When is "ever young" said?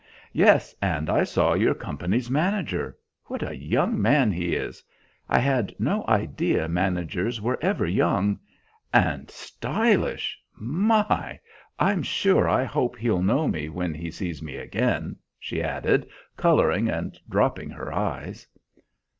7.61-8.39